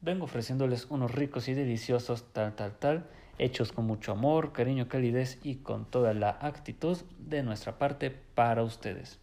[0.00, 3.06] Vengo ofreciéndoles unos ricos y deliciosos tal, tal, tal
[3.42, 8.62] hechos con mucho amor, cariño, calidez y con toda la actitud de nuestra parte para
[8.62, 9.18] ustedes.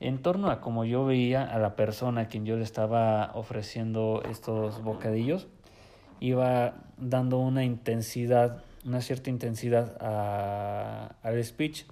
[0.00, 4.22] En torno a como yo veía a la persona a quien yo le estaba ofreciendo
[4.30, 5.48] estos bocadillos,
[6.20, 9.96] iba dando una intensidad, una cierta intensidad
[11.22, 11.84] al speech,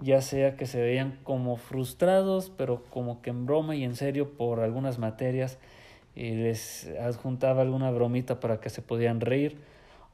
[0.00, 4.36] ya sea que se veían como frustrados, pero como que en broma y en serio
[4.36, 5.58] por algunas materias,
[6.16, 9.58] y les adjuntaba alguna bromita para que se podían reír,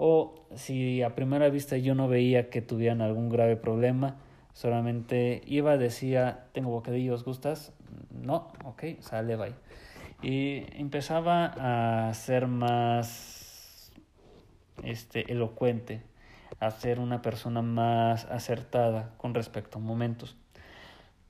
[0.05, 4.17] o si a primera vista yo no veía que tuvieran algún grave problema,
[4.53, 7.73] solamente iba, decía, tengo bocadillos, ¿gustas?
[8.11, 9.55] No, ok, sale, bye.
[10.21, 13.93] Y empezaba a ser más
[14.83, 16.03] este, elocuente,
[16.59, 20.37] a ser una persona más acertada con respecto a momentos.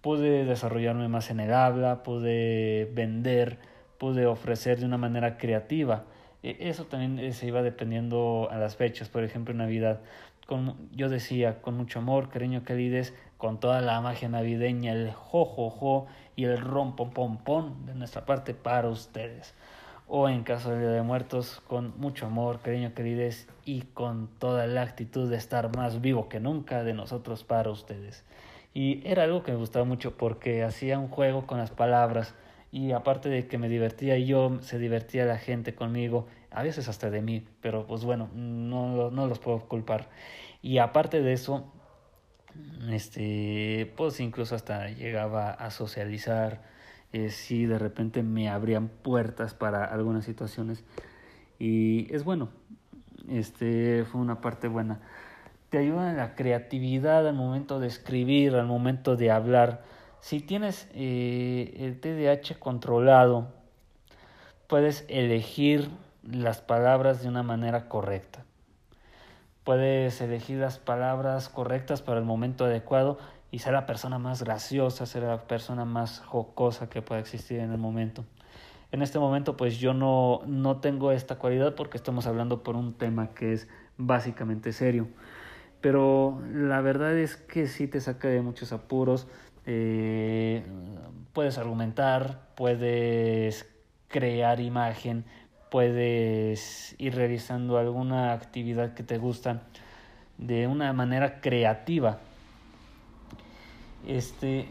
[0.01, 3.59] Pude desarrollarme más en el habla, pude vender,
[3.99, 6.07] pude ofrecer de una manera creativa
[6.43, 10.01] eso también eh, se iba dependiendo a las fechas, por ejemplo Navidad.
[10.47, 15.71] Con, yo decía, con mucho amor, cariño, calidez, con toda la magia navideña, el jojojo
[15.71, 19.55] jo, jo, y el rompo pom pom de nuestra parte para ustedes.
[20.09, 24.67] O en caso de Día de Muertos, con mucho amor, cariño, calidez y con toda
[24.67, 28.25] la actitud de estar más vivo que nunca de nosotros para ustedes.
[28.75, 32.35] Y era algo que me gustaba mucho porque hacía un juego con las palabras
[32.73, 37.11] y aparte de que me divertía yo, se divertía la gente conmigo, a veces hasta
[37.11, 40.09] de mí, pero pues bueno, no, no los puedo culpar.
[40.63, 41.71] Y aparte de eso,
[42.91, 46.63] este, pues incluso hasta llegaba a socializar,
[47.13, 50.83] eh, si de repente me abrían puertas para algunas situaciones.
[51.59, 52.49] Y es bueno,
[53.29, 55.01] este, fue una parte buena.
[55.69, 59.83] Te ayuda en la creatividad al momento de escribir, al momento de hablar
[60.23, 63.49] si tienes eh, el TDAH controlado,
[64.69, 65.91] puedes elegir
[66.23, 68.45] las palabras de una manera correcta.
[69.65, 73.19] Puedes elegir las palabras correctas para el momento adecuado
[73.51, 77.73] y ser la persona más graciosa, ser la persona más jocosa que pueda existir en
[77.73, 78.25] el momento.
[78.93, 82.95] En este momento pues yo no, no tengo esta cualidad porque estamos hablando por un
[82.95, 83.69] tema que es
[83.99, 85.09] básicamente serio.
[85.81, 89.27] pero la verdad es que sí te saca de muchos apuros.
[89.67, 90.65] Eh,
[91.33, 93.69] puedes argumentar, puedes
[94.09, 95.25] crear imagen,
[95.71, 99.63] puedes ir realizando alguna actividad que te gusta
[100.39, 102.19] de una manera creativa.
[104.07, 104.67] Este,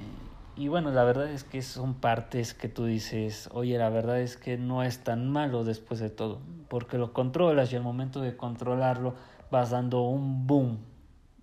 [0.57, 4.35] y bueno, la verdad es que son partes que tú dices, oye, la verdad es
[4.37, 8.35] que no es tan malo después de todo, porque lo controlas y al momento de
[8.35, 9.15] controlarlo
[9.49, 10.79] vas dando un boom,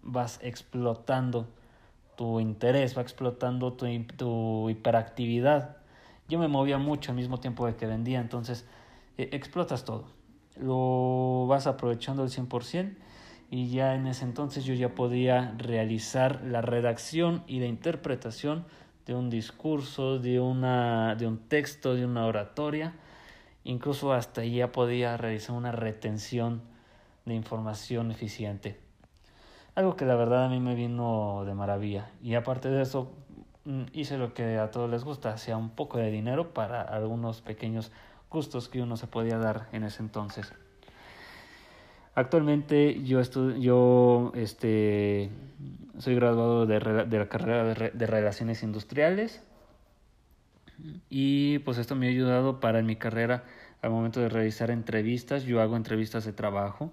[0.02, 1.48] vas explotando
[2.18, 5.76] tu interés, va explotando tu, tu hiperactividad.
[6.28, 8.66] Yo me movía mucho al mismo tiempo de que vendía, entonces
[9.18, 10.08] eh, explotas todo.
[10.56, 12.96] Lo vas aprovechando al 100%
[13.52, 18.64] y ya en ese entonces yo ya podía realizar la redacción y la interpretación
[19.06, 22.94] de un discurso, de, una, de un texto, de una oratoria.
[23.62, 26.62] Incluso hasta ya podía realizar una retención
[27.26, 28.87] de información eficiente.
[29.78, 32.10] Algo que la verdad a mí me vino de maravilla.
[32.20, 33.12] Y aparte de eso,
[33.64, 37.42] mm, hice lo que a todos les gusta, hacía un poco de dinero para algunos
[37.42, 37.92] pequeños
[38.28, 40.52] gustos que uno se podía dar en ese entonces.
[42.16, 43.22] Actualmente yo,
[43.56, 45.30] yo este,
[45.98, 49.44] soy graduado de, de la carrera de, de, Relaciones Industriales
[51.08, 53.44] y pues esto me ha ayudado para en mi carrera
[53.82, 55.44] al momento de realizar entrevistas.
[55.44, 56.90] Yo hago entrevistas de trabajo.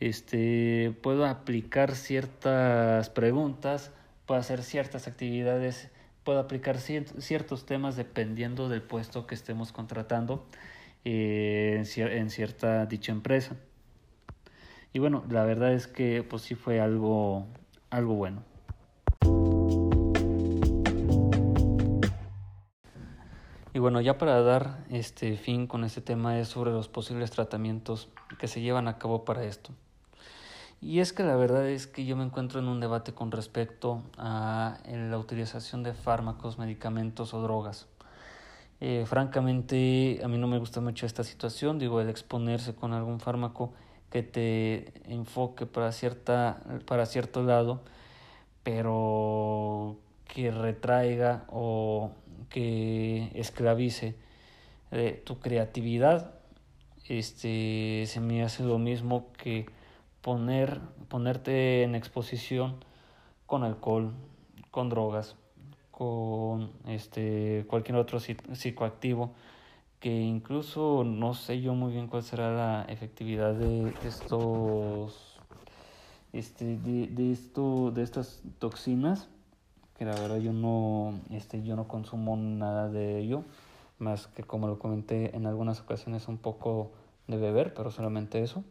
[0.00, 3.92] Este, puedo aplicar ciertas preguntas,
[4.26, 5.90] puedo hacer ciertas actividades,
[6.24, 10.46] puedo aplicar ciertos temas dependiendo del puesto que estemos contratando
[11.04, 13.56] eh, en, en cierta dicha empresa.
[14.92, 17.46] Y bueno, la verdad es que pues sí fue algo,
[17.90, 18.42] algo bueno.
[23.74, 28.08] Y bueno, ya para dar este fin con este tema es sobre los posibles tratamientos
[28.38, 29.72] que se llevan a cabo para esto.
[30.84, 34.02] Y es que la verdad es que yo me encuentro en un debate con respecto
[34.18, 37.86] a la utilización de fármacos, medicamentos o drogas.
[38.82, 43.18] Eh, francamente, a mí no me gusta mucho esta situación, digo, el exponerse con algún
[43.18, 43.72] fármaco
[44.10, 47.80] que te enfoque para, cierta, para cierto lado,
[48.62, 52.10] pero que retraiga o
[52.50, 54.16] que esclavice
[54.90, 56.34] eh, tu creatividad,
[57.08, 59.64] este, se me hace lo mismo que
[60.24, 62.76] poner, ponerte en exposición
[63.44, 64.14] con alcohol,
[64.70, 65.36] con drogas,
[65.90, 69.34] con este, cualquier otro psicoactivo
[70.00, 75.38] que incluso no sé yo muy bien cuál será la efectividad de estos
[76.32, 79.28] este de, de esto de estas toxinas
[79.96, 83.44] que la verdad yo no este yo no consumo nada de ello
[83.98, 86.92] más que como lo comenté en algunas ocasiones un poco
[87.26, 88.64] de beber pero solamente eso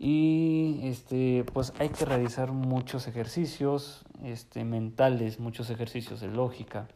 [0.00, 6.88] y este pues hay que realizar muchos ejercicios este mentales muchos ejercicios de lógica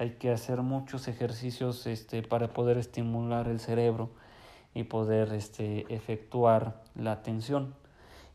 [0.00, 4.08] hay que hacer muchos ejercicios este, para poder estimular el cerebro
[4.72, 7.74] y poder este, efectuar la atención.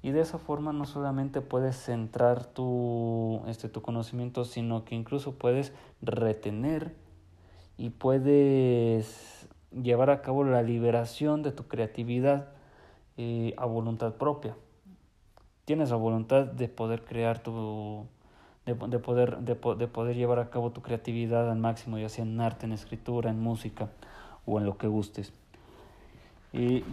[0.04, 5.40] Y de esa forma no solamente puedes centrar tu, este, tu conocimiento, sino que incluso
[5.40, 6.94] puedes retener
[7.80, 12.50] y puedes llevar a cabo la liberación de tu creatividad
[13.18, 14.56] eh, a voluntad propia.
[15.66, 18.06] Tienes la voluntad de poder crear tu,
[18.66, 22.24] de, de poder, de, de, poder llevar a cabo tu creatividad al máximo, ya sea
[22.24, 23.90] en arte, en escritura, en música
[24.46, 25.34] o en lo que gustes.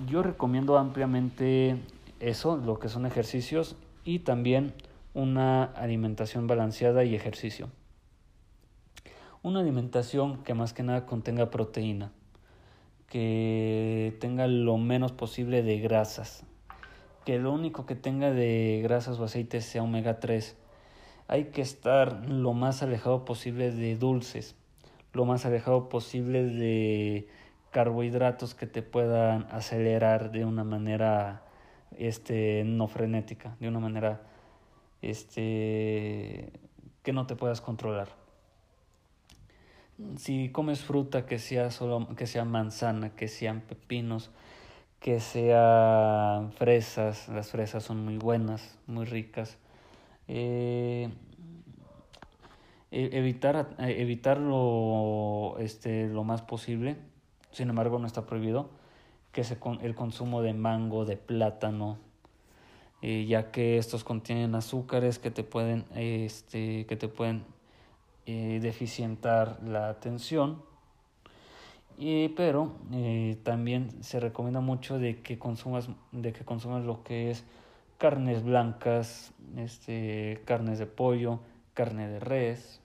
[0.09, 1.77] Yo recomiendo ampliamente
[2.19, 4.75] eso, lo que son ejercicios y también
[5.15, 7.69] una alimentación balanceada y ejercicio.
[9.43, 12.11] Una alimentación que más que nada contenga proteína,
[13.13, 16.47] que tenga lo menos posible de grasas,
[17.27, 20.57] que lo único que tenga de grasas o aceites sea omega 3
[21.29, 24.57] hay que estar lo más alejado posible de dulces,
[25.13, 27.29] lo más alejado posible de
[27.71, 31.43] carbohidratos que te puedan acelerar de una manera
[31.99, 34.23] este no frenética, de una manera
[35.03, 36.51] este
[37.03, 38.22] que no te puedas controlar.
[40.17, 44.31] Si comes fruta que sea solo que sea manzana, que sean pepinos,
[45.01, 49.59] que sean fresas, las fresas son muy buenas, muy ricas
[50.29, 51.11] eh,
[52.91, 56.97] e-, evitar, eh, evitarlo este, lo más posible,
[57.51, 58.71] sin embargo no está prohibido,
[59.33, 61.99] que se, el consumo de mango, de plátano,
[63.03, 67.45] eh, ya que estos contienen azúcares que te pueden, este, que te pueden
[68.27, 70.63] eh, deficientar la atención.
[71.99, 77.31] Y, pero eh, también se recomienda mucho de que consumas de que consumas lo que
[77.31, 77.45] es
[77.99, 81.41] carnes blancas, este, carnes de pollo,
[81.75, 82.81] carne de res.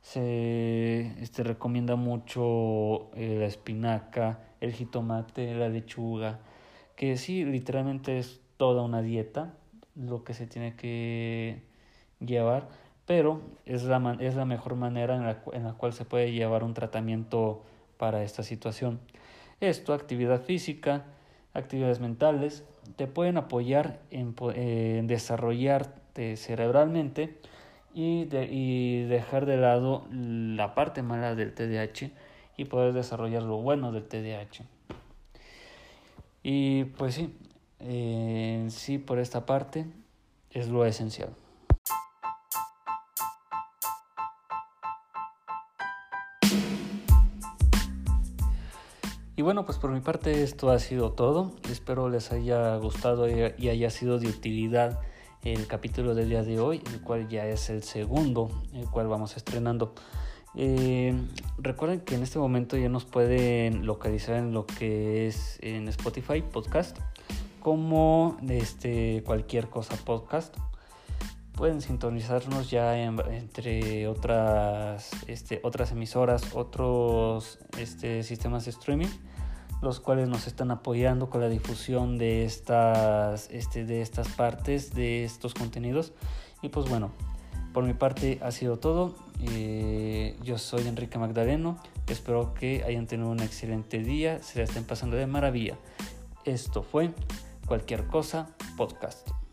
[0.00, 6.38] Se este, recomienda mucho eh, la espinaca, el jitomate, la lechuga,
[6.94, 9.54] que sí, literalmente es toda una dieta
[9.96, 11.62] lo que se tiene que
[12.20, 12.68] llevar,
[13.06, 16.64] pero es la, es la mejor manera en la, en la cual se puede llevar
[16.64, 17.62] un tratamiento
[17.96, 19.00] para esta situación.
[19.60, 21.04] Esto, actividad física,
[21.54, 22.64] actividades mentales,
[22.96, 24.34] te pueden apoyar en,
[25.06, 27.38] desarrollarte cerebralmente
[27.94, 32.10] y, y dejar de lado la parte mala del TDAH
[32.56, 34.64] y poder desarrollar lo bueno del TDAH.
[36.42, 37.34] Y pues sí,
[37.80, 39.86] eh, sí por esta parte
[40.50, 41.30] es lo esencial.
[49.46, 51.52] Bueno, pues por mi parte esto ha sido todo.
[51.70, 54.98] Espero les haya gustado y haya sido de utilidad
[55.44, 59.36] el capítulo del día de hoy, el cual ya es el segundo, el cual vamos
[59.36, 59.94] estrenando.
[60.56, 61.14] Eh,
[61.58, 66.42] recuerden que en este momento ya nos pueden localizar en lo que es en Spotify
[66.42, 66.98] podcast
[67.60, 70.56] como este cualquier cosa podcast
[71.56, 79.08] pueden sintonizarnos ya entre otras, este, otras emisoras, otros este, sistemas de streaming,
[79.86, 85.24] los cuales nos están apoyando con la difusión de estas, este, de estas partes, de
[85.24, 86.12] estos contenidos.
[86.60, 87.12] Y pues bueno,
[87.72, 89.14] por mi parte ha sido todo.
[89.40, 91.78] Eh, yo soy Enrique Magdaleno.
[92.08, 95.78] Espero que hayan tenido un excelente día, se la estén pasando de maravilla.
[96.44, 97.12] Esto fue
[97.66, 99.45] Cualquier Cosa Podcast.